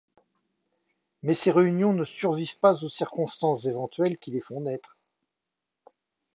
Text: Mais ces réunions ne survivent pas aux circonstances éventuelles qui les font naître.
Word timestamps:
Mais 1.21 1.35
ces 1.35 1.51
réunions 1.51 1.93
ne 1.93 2.05
survivent 2.05 2.57
pas 2.57 2.83
aux 2.83 2.89
circonstances 2.89 3.67
éventuelles 3.67 4.17
qui 4.17 4.31
les 4.31 4.41
font 4.41 4.61
naître. 4.61 4.97